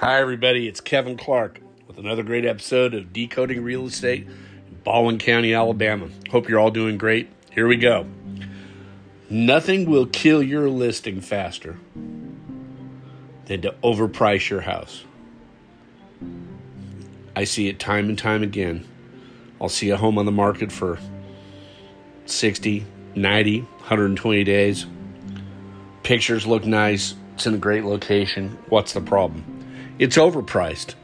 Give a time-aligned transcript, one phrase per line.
[0.00, 0.66] Hi, everybody.
[0.66, 6.08] It's Kevin Clark with another great episode of Decoding Real Estate in Baldwin County, Alabama.
[6.30, 7.28] Hope you're all doing great.
[7.50, 8.06] Here we go.
[9.28, 11.78] Nothing will kill your listing faster
[13.44, 15.04] than to overprice your house.
[17.36, 18.88] I see it time and time again.
[19.60, 20.98] I'll see a home on the market for
[22.24, 24.86] 60, 90, 120 days.
[26.04, 27.14] Pictures look nice.
[27.34, 28.56] It's in a great location.
[28.70, 29.59] What's the problem?
[30.00, 30.94] It's overpriced.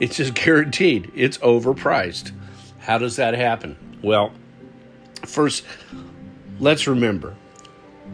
[0.00, 1.12] It's just guaranteed.
[1.14, 2.32] It's overpriced.
[2.80, 3.76] How does that happen?
[4.02, 4.32] Well,
[5.26, 5.64] first,
[6.58, 7.36] let's remember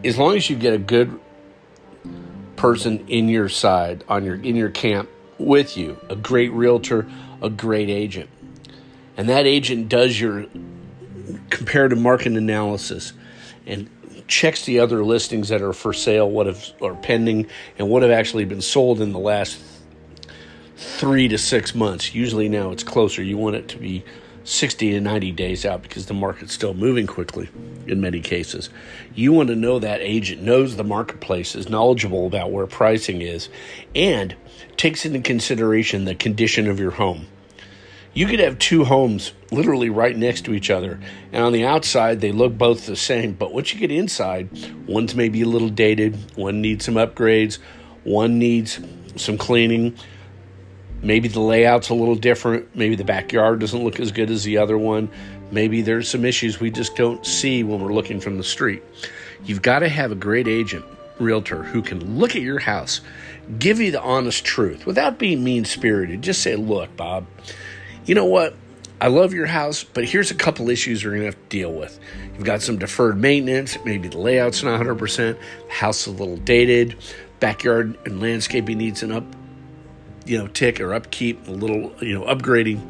[0.03, 1.19] as long as you get a good
[2.57, 7.09] person in your side on your in your camp with you, a great realtor,
[7.41, 8.29] a great agent.
[9.15, 10.47] And that agent does your
[11.49, 13.13] comparative market analysis
[13.65, 13.89] and
[14.27, 17.47] checks the other listings that are for sale, what have are pending,
[17.77, 19.57] and what have actually been sold in the last
[20.75, 22.13] three to six months.
[22.13, 23.23] Usually now it's closer.
[23.23, 24.03] You want it to be
[24.45, 27.49] 60 to 90 days out because the market's still moving quickly
[27.87, 28.69] in many cases.
[29.15, 33.49] You want to know that agent knows the marketplace, is knowledgeable about where pricing is,
[33.95, 34.35] and
[34.77, 37.27] takes into consideration the condition of your home.
[38.13, 40.99] You could have two homes literally right next to each other,
[41.33, 44.49] and on the outside they look both the same, but once you get inside,
[44.87, 47.57] one's maybe a little dated, one needs some upgrades,
[48.03, 48.79] one needs
[49.15, 49.97] some cleaning
[51.05, 52.75] Maybe the layout's a little different.
[52.75, 55.07] Maybe the backyard doesn't look as good as the other one.
[55.51, 58.81] Maybe there's some issues we just don't see when we're looking from the street.
[59.43, 60.83] You've got to have a great agent,
[61.19, 63.01] realtor, who can look at your house,
[63.59, 66.23] give you the honest truth without being mean spirited.
[66.23, 67.27] Just say, look, Bob,
[68.05, 68.55] you know what?
[68.99, 71.71] I love your house, but here's a couple issues we're going to have to deal
[71.71, 71.99] with.
[72.33, 76.37] You've got some deferred maintenance, maybe the layout's not 100%, the house is a little
[76.37, 76.95] dated,
[77.39, 79.23] backyard and landscaping needs an up
[80.25, 82.81] you know tick or upkeep, a little you know upgrading.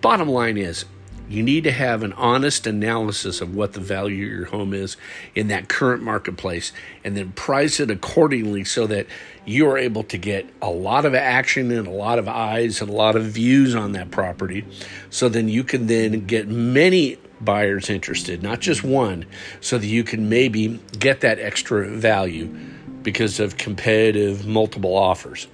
[0.00, 0.84] Bottom line is
[1.28, 4.96] you need to have an honest analysis of what the value of your home is
[5.34, 6.72] in that current marketplace
[7.04, 9.06] and then price it accordingly so that
[9.44, 12.88] you are able to get a lot of action and a lot of eyes and
[12.88, 14.64] a lot of views on that property
[15.10, 19.24] so then you can then get many buyers interested not just one
[19.60, 22.46] so that you can maybe get that extra value
[23.02, 25.46] because of competitive multiple offers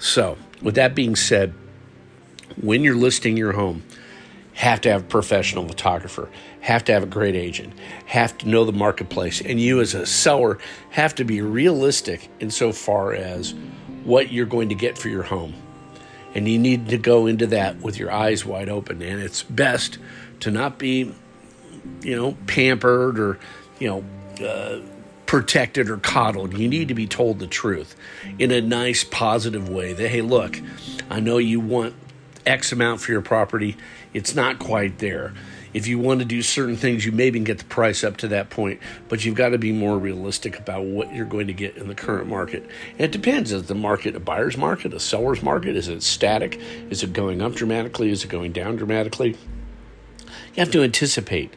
[0.00, 1.52] so, with that being said,
[2.60, 3.84] when you're listing your home,
[4.54, 6.30] have to have a professional photographer,
[6.60, 7.72] have to have a great agent,
[8.06, 10.58] have to know the marketplace, and you as a seller
[10.88, 13.54] have to be realistic insofar as
[14.04, 15.54] what you're going to get for your home.
[16.34, 19.02] And you need to go into that with your eyes wide open.
[19.02, 19.98] And it's best
[20.40, 21.14] to not be,
[22.02, 23.38] you know, pampered or,
[23.78, 24.80] you know, uh,
[25.30, 26.58] protected or coddled.
[26.58, 27.94] You need to be told the truth
[28.40, 30.60] in a nice, positive way that, hey, look,
[31.08, 31.94] I know you want
[32.44, 33.76] X amount for your property.
[34.12, 35.32] It's not quite there.
[35.72, 38.26] If you want to do certain things, you maybe can get the price up to
[38.26, 41.76] that point, but you've got to be more realistic about what you're going to get
[41.76, 42.68] in the current market.
[42.94, 43.52] And it depends.
[43.52, 45.76] Is the market a buyer's market, a seller's market?
[45.76, 46.60] Is it static?
[46.90, 48.10] Is it going up dramatically?
[48.10, 49.36] Is it going down dramatically?
[50.26, 51.54] You have to anticipate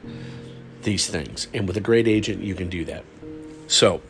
[0.83, 1.47] these things.
[1.55, 3.03] And with a great agent, you can do that.
[3.73, 4.01] So,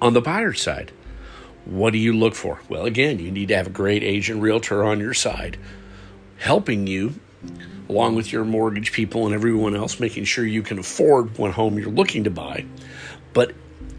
[0.00, 0.92] on the buyer side,
[1.66, 2.62] what do you look for?
[2.70, 5.58] Well, again, you need to have a great agent realtor on your side
[6.38, 7.20] helping you
[7.90, 11.78] along with your mortgage people and everyone else making sure you can afford what home
[11.78, 12.64] you're looking to buy.
[13.34, 13.52] But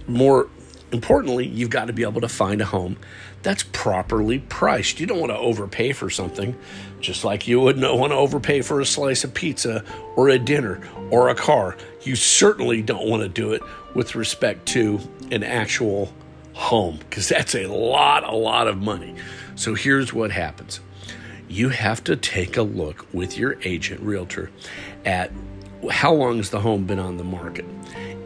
[0.08, 0.50] more
[0.92, 2.98] importantly, you've got to be able to find a home
[3.44, 5.00] that's properly priced.
[5.00, 6.56] You don't want to overpay for something,
[7.00, 9.84] just like you wouldn't want to overpay for a slice of pizza
[10.16, 10.80] or a dinner
[11.10, 11.76] or a car.
[12.02, 13.62] You certainly don't want to do it
[13.96, 15.00] with respect to
[15.32, 16.14] an actual
[16.54, 19.16] home because that's a lot, a lot of money.
[19.56, 20.80] So here's what happens
[21.48, 24.50] you have to take a look with your agent realtor
[25.04, 25.32] at
[25.90, 27.66] how long has the home been on the market?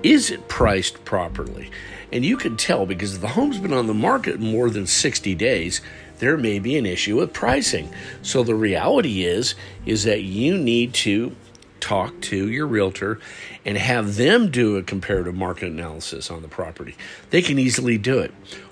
[0.05, 1.71] Is it priced properly?
[2.11, 5.81] And you can tell because the home's been on the market more than 60 days,
[6.19, 7.91] there may be an issue with pricing.
[8.21, 11.35] So the reality is is that you need to
[11.79, 13.19] talk to your realtor
[13.65, 16.95] and have them do a comparative market analysis on the property.
[17.31, 18.31] They can easily do it.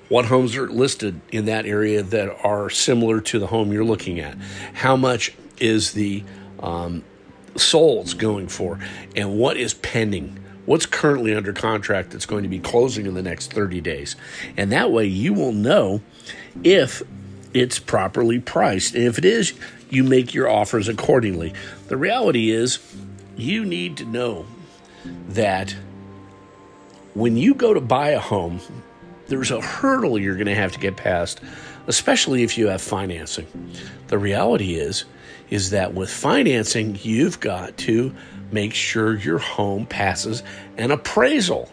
[0.09, 4.19] What homes are listed in that area that are similar to the home you're looking
[4.19, 4.37] at?
[4.73, 6.23] How much is the
[6.59, 7.03] um,
[8.19, 8.77] going for?
[9.15, 10.39] And what is pending?
[10.65, 14.15] What's currently under contract that's going to be closing in the next 30 days?
[14.55, 16.01] And that way you will know
[16.63, 17.01] if
[17.53, 18.95] it's properly priced.
[18.95, 19.53] And if it is,
[19.89, 21.53] you make your offers accordingly.
[21.87, 22.79] The reality is,
[23.35, 24.45] you need to know
[25.29, 25.75] that
[27.13, 28.59] when you go to buy a home,
[29.27, 31.41] there's a hurdle you're going to have to get past
[31.87, 33.47] especially if you have financing.
[34.07, 35.05] The reality is
[35.49, 38.13] is that with financing, you've got to
[38.51, 40.43] make sure your home passes
[40.77, 41.71] an appraisal.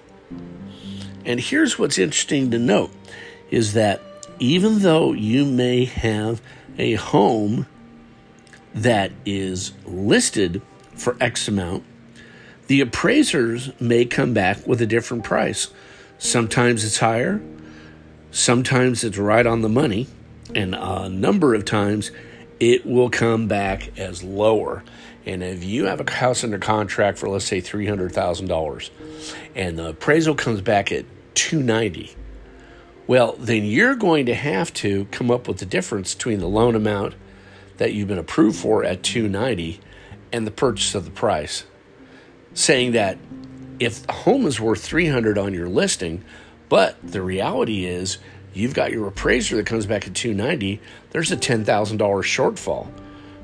[1.25, 2.91] And here's what's interesting to note
[3.51, 4.01] is that
[4.39, 6.41] even though you may have
[6.79, 7.67] a home
[8.75, 10.63] that is listed
[10.95, 11.85] for X amount,
[12.69, 15.69] the appraisers may come back with a different price.
[16.19, 17.43] Sometimes it's higher,
[18.31, 20.07] sometimes it's right on the money,
[20.55, 22.11] and a number of times
[22.61, 24.85] it will come back as lower.
[25.27, 28.91] And if you have a house under contract for let's say three hundred thousand dollars,
[29.55, 31.05] and the appraisal comes back at
[31.35, 32.15] two ninety,
[33.07, 36.75] well then you're going to have to come up with the difference between the loan
[36.75, 37.15] amount
[37.79, 39.81] that you've been approved for at two ninety
[40.33, 41.65] and the purchase of the price,
[42.55, 43.19] saying that
[43.79, 46.25] if the home is worth three hundred on your listing,
[46.69, 48.19] but the reality is
[48.55, 50.81] you've got your appraiser that comes back at 290
[51.11, 51.65] there's a $10,000
[51.99, 52.91] shortfall.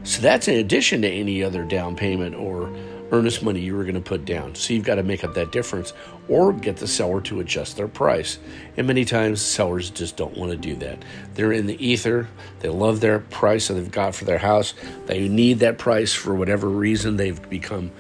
[0.05, 2.73] So that's in addition to any other down payment or
[3.13, 4.55] earnest money you were going to put down.
[4.55, 5.93] So you've got to make up that difference
[6.29, 8.39] or get the seller to adjust their price.
[8.77, 11.05] And many times sellers just don't want to do that.
[11.35, 12.29] They're in the ether
[12.61, 14.75] they love their price that they've got for their house
[15.07, 17.93] they need that price for whatever reason they've become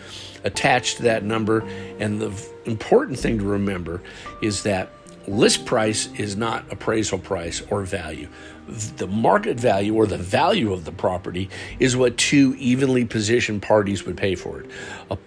[0.45, 1.61] attached to that number.
[1.99, 4.01] And the important thing to remember
[4.41, 4.91] is that
[5.29, 8.29] list price is not appraisal price or value.
[8.69, 14.05] The market value or the value of the property is what two evenly positioned parties
[14.05, 14.71] would pay for it.
[15.11, 15.19] A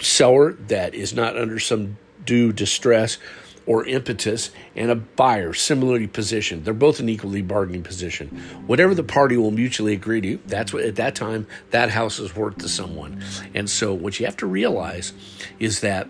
[0.00, 3.18] seller that is not under some due distress
[3.66, 8.28] or impetus and a buyer similarly positioned they're both in equally bargaining position
[8.66, 12.34] whatever the party will mutually agree to that's what at that time that house is
[12.36, 13.22] worth to someone
[13.54, 15.12] and so what you have to realize
[15.58, 16.08] is that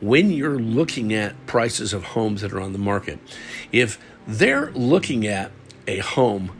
[0.00, 3.18] when you're looking at prices of homes that are on the market,
[3.72, 5.50] if they're looking at
[5.86, 6.52] a home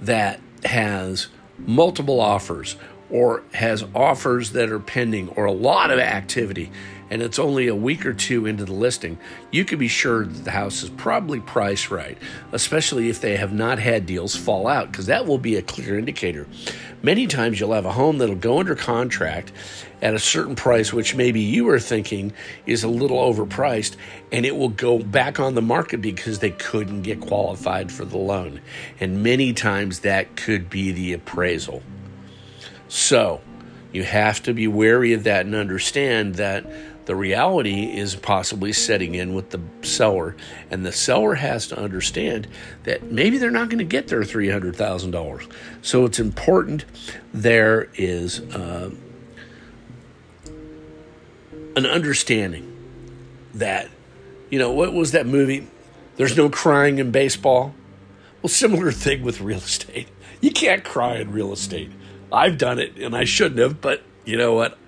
[0.00, 1.28] that has
[1.58, 2.76] multiple offers
[3.10, 6.70] or has offers that are pending or a lot of activity
[7.12, 9.18] and it's only a week or two into the listing,
[9.50, 12.16] you can be sure that the house is probably priced right,
[12.52, 15.98] especially if they have not had deals fall out, because that will be a clear
[15.98, 16.46] indicator.
[17.02, 19.52] Many times you'll have a home that'll go under contract
[20.00, 22.32] at a certain price, which maybe you are thinking
[22.64, 23.96] is a little overpriced,
[24.32, 28.16] and it will go back on the market because they couldn't get qualified for the
[28.16, 28.58] loan.
[29.00, 31.82] And many times that could be the appraisal.
[32.88, 33.42] So
[33.92, 36.64] you have to be wary of that and understand that
[37.04, 40.36] the reality is possibly setting in with the seller,
[40.70, 42.46] and the seller has to understand
[42.84, 45.52] that maybe they're not going to get their $300,000.
[45.82, 46.84] So it's important
[47.34, 48.90] there is uh,
[51.76, 52.68] an understanding
[53.54, 53.88] that,
[54.50, 55.66] you know, what was that movie?
[56.16, 57.74] There's no crying in baseball.
[58.42, 60.08] Well, similar thing with real estate.
[60.40, 61.90] You can't cry in real estate.
[62.32, 64.78] I've done it and I shouldn't have, but you know what?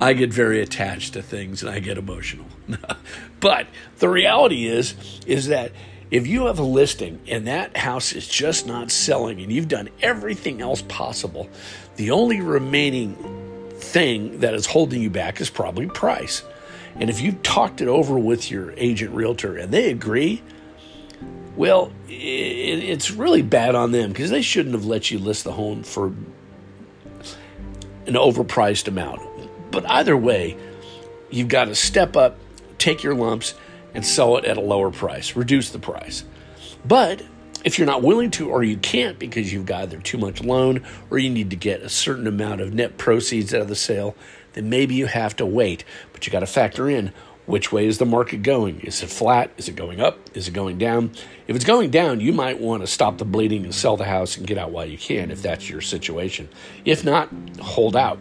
[0.00, 2.46] I get very attached to things and I get emotional.
[3.40, 3.66] but
[3.98, 4.94] the reality is
[5.26, 5.72] is that
[6.10, 9.90] if you have a listing and that house is just not selling and you've done
[10.00, 11.48] everything else possible,
[11.96, 13.14] the only remaining
[13.78, 16.42] thing that is holding you back is probably price.
[16.96, 20.42] And if you've talked it over with your agent realtor and they agree,
[21.56, 25.82] well, it's really bad on them because they shouldn't have let you list the home
[25.82, 26.06] for
[28.06, 29.27] an overpriced amount.
[29.78, 30.56] But either way,
[31.30, 32.36] you've got to step up,
[32.78, 33.54] take your lumps,
[33.94, 36.24] and sell it at a lower price, reduce the price.
[36.84, 37.22] But
[37.62, 40.84] if you're not willing to, or you can't because you've got either too much loan
[41.10, 44.16] or you need to get a certain amount of net proceeds out of the sale,
[44.54, 45.84] then maybe you have to wait.
[46.12, 47.12] But you got to factor in
[47.46, 48.80] which way is the market going?
[48.80, 49.52] Is it flat?
[49.58, 50.18] Is it going up?
[50.34, 51.12] Is it going down?
[51.46, 54.36] If it's going down, you might want to stop the bleeding and sell the house
[54.36, 56.48] and get out while you can if that's your situation.
[56.84, 57.28] If not,
[57.60, 58.18] hold out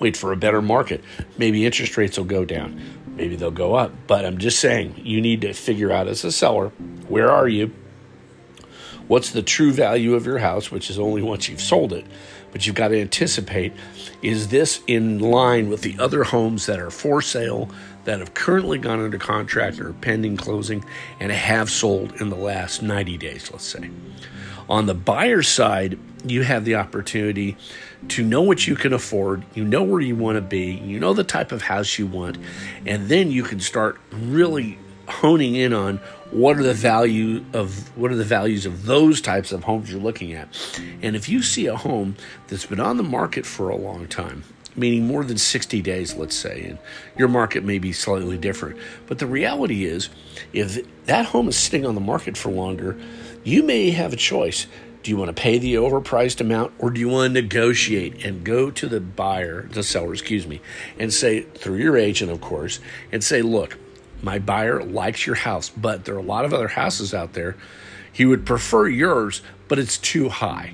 [0.00, 1.02] wait for a better market.
[1.38, 2.80] Maybe interest rates will go down.
[3.16, 3.92] Maybe they'll go up.
[4.06, 6.68] But I'm just saying, you need to figure out as a seller
[7.08, 7.72] where are you?
[9.08, 12.04] What's the true value of your house, which is only once you've sold it.
[12.50, 13.72] But you've got to anticipate
[14.22, 17.68] is this in line with the other homes that are for sale
[18.04, 20.84] that have currently gone under contract or pending closing
[21.20, 23.90] and have sold in the last 90 days, let's say?
[24.68, 27.56] On the buyer side, you have the opportunity
[28.08, 31.12] to know what you can afford, you know where you want to be, you know
[31.12, 32.38] the type of house you want,
[32.84, 35.98] and then you can start really honing in on
[36.30, 40.00] what are the value of what are the values of those types of homes you're
[40.00, 40.48] looking at.
[41.02, 42.16] And if you see a home
[42.48, 44.42] that's been on the market for a long time,
[44.74, 46.78] meaning more than 60 days, let's say, and
[47.16, 48.78] your market may be slightly different.
[49.06, 50.10] But the reality is,
[50.52, 52.98] if that home is sitting on the market for longer,
[53.44, 54.66] you may have a choice.
[55.06, 58.42] Do you want to pay the overpriced amount or do you want to negotiate and
[58.42, 60.60] go to the buyer, the seller, excuse me,
[60.98, 62.80] and say, through your agent, of course,
[63.12, 63.78] and say, look,
[64.20, 67.56] my buyer likes your house, but there are a lot of other houses out there.
[68.12, 70.72] He would prefer yours, but it's too high.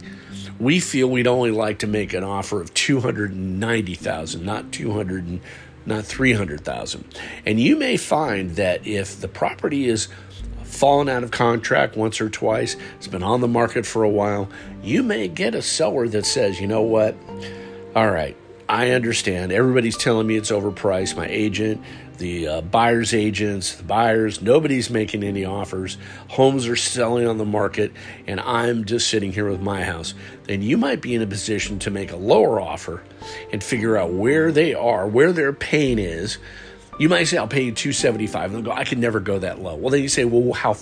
[0.59, 5.41] We feel we'd only like to make an offer of 290,000, not 200 and
[5.85, 7.05] not 300,000.
[7.45, 10.09] And you may find that if the property is
[10.83, 14.49] fallen out of contract once or twice, it's been on the market for a while,
[14.83, 17.15] you may get a seller that says, you know what?
[17.95, 18.37] All right,
[18.69, 19.53] I understand.
[19.53, 21.17] Everybody's telling me it's overpriced.
[21.17, 21.81] My agent,
[22.19, 25.99] the uh, buyer's agents, the buyers, nobody's making any offers.
[26.27, 27.93] Homes are selling on the market,
[28.27, 30.15] and I'm just sitting here with my house.
[30.49, 33.05] Then you might be in a position to make a lower offer
[33.53, 36.39] and figure out where they are, where their pain is
[36.99, 39.61] you might say, I'll pay you 275 and they'll go, I can never go that
[39.61, 39.77] low.
[39.77, 40.77] Well, then you say, well, how,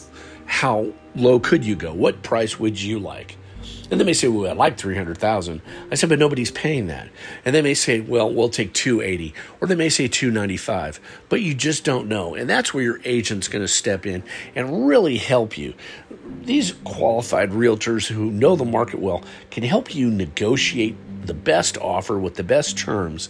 [0.46, 1.92] how low could you go?
[1.92, 3.36] What price would you like?
[3.90, 5.60] And they may say, well, I like 300,000.
[5.90, 7.08] I said, but nobody's paying that.
[7.44, 11.54] And they may say, well, we'll take 280 or they may say 295, but you
[11.54, 12.34] just don't know.
[12.34, 14.22] And that's where your agent's going to step in
[14.54, 15.74] and really help you.
[16.42, 22.18] These qualified realtors who know the market well can help you negotiate the best offer
[22.18, 23.28] with the best terms.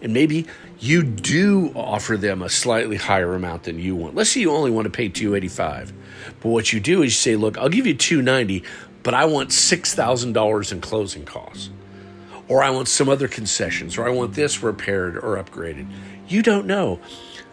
[0.00, 0.46] And maybe
[0.78, 4.14] you do offer them a slightly higher amount than you want.
[4.14, 5.92] Let's say you only want to pay 285.
[6.40, 8.64] But what you do is you say, look, I'll give you 290,
[9.02, 11.70] but I want $6,000 in closing costs.
[12.48, 15.86] Or I want some other concessions, or I want this repaired or upgraded.
[16.28, 17.00] You don't know.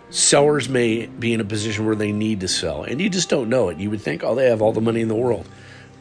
[0.09, 3.48] Sellers may be in a position where they need to sell, and you just don't
[3.48, 3.77] know it.
[3.77, 5.48] You would think, oh, they have all the money in the world.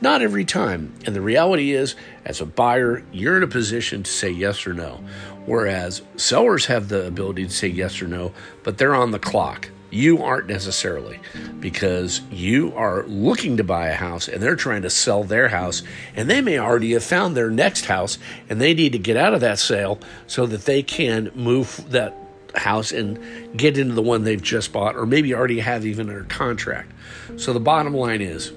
[0.00, 0.92] Not every time.
[1.06, 4.74] And the reality is, as a buyer, you're in a position to say yes or
[4.74, 5.00] no.
[5.46, 9.70] Whereas sellers have the ability to say yes or no, but they're on the clock.
[9.90, 11.18] You aren't necessarily
[11.60, 15.82] because you are looking to buy a house and they're trying to sell their house
[16.14, 18.18] and they may already have found their next house
[18.50, 22.14] and they need to get out of that sale so that they can move that
[22.54, 23.18] house and
[23.56, 26.92] get into the one they've just bought or maybe already have even under contract.
[27.36, 28.52] So the bottom line is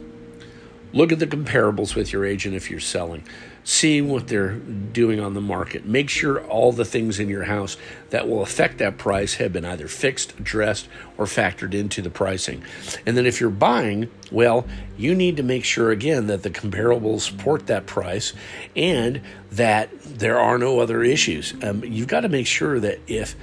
[0.93, 3.23] look at the comparables with your agent if you're selling
[3.63, 5.85] seeing what they're doing on the market.
[5.85, 7.77] Make sure all the things in your house
[8.09, 12.63] that will affect that price have been either fixed, addressed, or factored into the pricing.
[13.05, 14.65] And then if you're buying, well,
[14.97, 18.33] you need to make sure again that the comparables support that price
[18.75, 19.21] and
[19.51, 21.53] that there are no other issues.
[21.63, 23.35] Um, you've got to make sure that if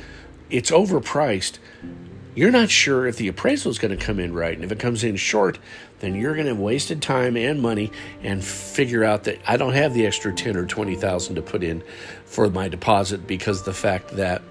[0.51, 1.59] it's overpriced,
[2.35, 4.55] you're not sure if the appraisal is going to come in right.
[4.55, 5.59] And if it comes in short,
[6.01, 7.91] then you're going to have wasted time and money
[8.23, 11.83] and figure out that I don't have the extra 10 or 20,000 to put in
[12.25, 14.43] for my deposit because the fact that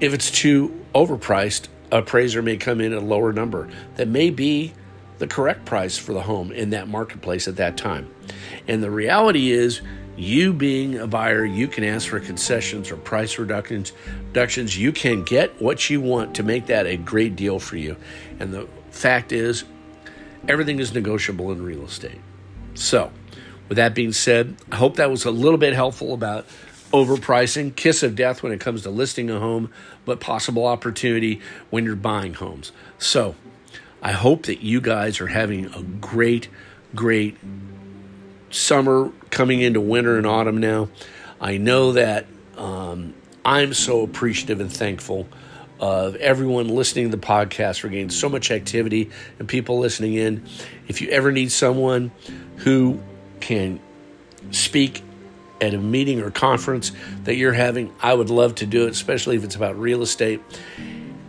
[0.00, 4.72] if it's too overpriced, appraiser may come in at a lower number that may be
[5.18, 8.12] the correct price for the home in that marketplace at that time.
[8.66, 9.82] And the reality is
[10.16, 13.92] you being a buyer, you can ask for concessions or price reductions.
[14.28, 14.76] Reductions.
[14.76, 17.96] You can get what you want to make that a great deal for you.
[18.38, 19.64] And the fact is,
[20.48, 22.20] everything is negotiable in real estate.
[22.74, 23.12] So,
[23.68, 26.46] with that being said, I hope that was a little bit helpful about
[26.92, 29.72] overpricing, kiss of death when it comes to listing a home,
[30.04, 31.40] but possible opportunity
[31.70, 32.72] when you're buying homes.
[32.98, 33.36] So,
[34.02, 36.48] I hope that you guys are having a great,
[36.94, 37.36] great
[38.50, 40.88] summer coming into winter and autumn now.
[41.40, 42.26] I know that
[42.56, 43.14] um,
[43.44, 45.26] I'm so appreciative and thankful
[45.78, 47.82] of everyone listening to the podcast.
[47.82, 50.44] We're getting so much activity and people listening in.
[50.88, 52.10] If you ever need someone
[52.56, 53.00] who
[53.40, 53.80] can
[54.50, 55.02] speak
[55.60, 56.92] at a meeting or conference
[57.24, 60.42] that you're having, I would love to do it, especially if it's about real estate.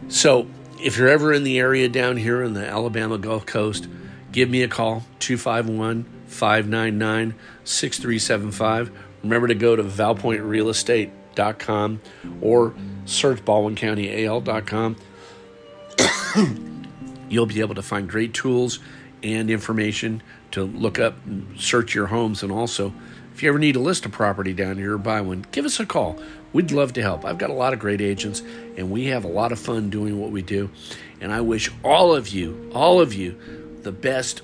[0.09, 0.47] So,
[0.81, 3.87] if you're ever in the area down here in the Alabama Gulf Coast,
[4.31, 8.91] give me a call 251 599 6375.
[9.23, 12.01] Remember to go to valpointrealestate.com
[12.41, 12.73] or
[13.05, 14.95] search baldwincountyal.com.
[17.29, 18.79] You'll be able to find great tools
[19.23, 20.21] and information
[20.51, 22.43] to look up and search your homes.
[22.43, 22.93] And also,
[23.33, 25.79] if you ever need to list a property down here or buy one, give us
[25.79, 26.19] a call.
[26.53, 27.23] We'd love to help.
[27.23, 28.41] I've got a lot of great agents,
[28.77, 30.69] and we have a lot of fun doing what we do.
[31.21, 33.37] And I wish all of you, all of you,
[33.83, 34.41] the best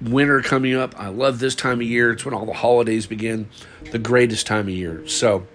[0.00, 0.98] winter coming up.
[0.98, 2.12] I love this time of year.
[2.12, 3.48] It's when all the holidays begin,
[3.92, 5.06] the greatest time of year.
[5.08, 5.46] So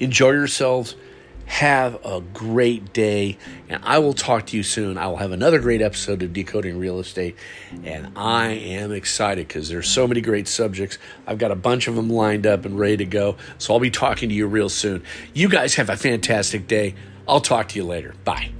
[0.00, 0.96] enjoy yourselves.
[1.46, 4.98] Have a great day, and I will talk to you soon.
[4.98, 7.36] I will have another great episode of Decoding Real Estate,
[7.84, 10.98] and I am excited because there's so many great subjects.
[11.24, 13.92] I've got a bunch of them lined up and ready to go, so I'll be
[13.92, 15.04] talking to you real soon.
[15.34, 16.96] You guys have a fantastic day.
[17.28, 18.14] I'll talk to you later.
[18.24, 18.50] Bye.